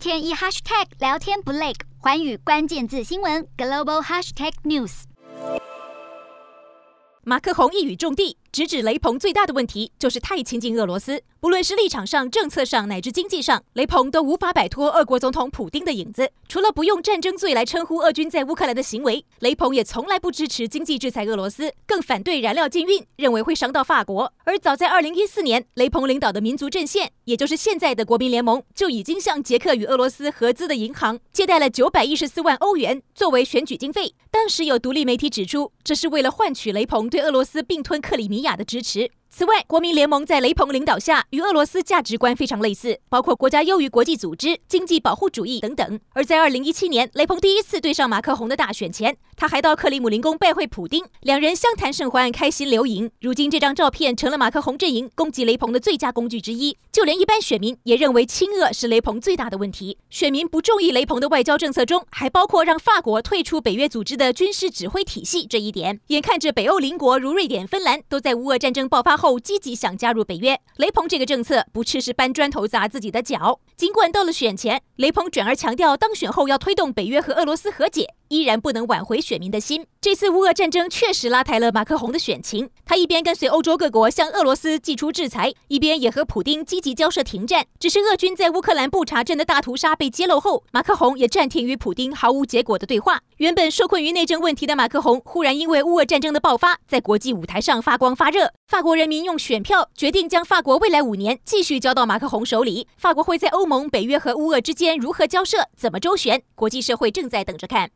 [0.00, 5.02] 天一 hashtag 聊天不累，环宇关键字新闻 global hashtag news。
[7.22, 11.22] 马克宏一语中的，直指雷朋最大的问题就是太亲近俄罗斯。
[11.38, 16.32] 不论是立场上、政策上，乃至经济上，雷朋都无法摆脱俄国总统普丁的影子。
[16.48, 24.32] 除了不用战争罪来称呼俄军在乌克兰的行为，雷朋也从来不支持经济制裁俄罗斯，更反对燃料禁运，认为会伤到法国。
[24.44, 34.12] 而早在二零一四年，雷朋领导的民族阵线，也就是现在的国民联盟，就已经向捷克与俄罗斯合资的银行借贷了九百一十四万欧元作为选举经费。
[34.32, 39.10] 当时有独立媒体指出，这是为了换取雷朋对俄罗斯并吞克里米雅的支持。
[39.32, 46.00] 此外，国民联盟在雷鹏领导下，与俄罗斯价值观非常类似，包括国家优于国际组织、经济保护主义等等。
[46.14, 53.08] 而在二零一七年，雷鹏第一次对上马克宏的大选前，他还到克里姆林宫拜会普丁，两人相谈甚欢，开心留影。
[53.20, 59.96] 如今这张照片成了马克宏阵营攻击雷鹏的最佳工具之一，就连一般选民也认为亲俄是雷鹏最大的问题。
[60.10, 66.00] 选民不中意雷鹏的外交政策中，还包括让法国退出北约组织的军事指挥体系这一点。
[66.08, 73.60] 眼看着北欧邻国如瑞典、芬兰都在乌俄战争爆发后积极想加入北约，雷鹏这个政策不啻是搬砖头砸自己的脚。
[73.76, 78.14] 尽管到了选前，雷鹏转而强调当选后要推动北约和俄罗斯和解。
[78.30, 79.86] 依然不能挽回选民的心。
[80.00, 82.70] 这次乌俄战争确实拉抬了马克宏的选情。
[82.86, 87.66] 他一边跟随欧洲各国向俄罗斯祭出制裁，一边也和普丁积极交涉停战。
[87.78, 93.20] 只是俄军在乌克兰布查镇的大屠杀被揭露后，马克宏也暂停与普丁毫无结果的对话。
[93.38, 98.52] 原本受困于内政问题的马克宏，忽然因为乌俄战争的爆发，在国际舞台上发光发热。
[98.68, 102.86] 法国人民用选票决定将法国未来五年继续交到马克宏手里。
[102.96, 106.42] 法国会在欧盟、北约和乌俄之间如何交涉，怎么周旋？
[106.54, 107.88] 国际社会正在等着看。